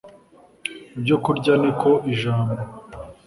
[0.97, 2.53] ibyokurya ni ko ijambo